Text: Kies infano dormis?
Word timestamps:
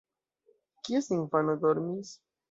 Kies 0.87 1.09
infano 1.17 1.55
dormis? 1.65 2.15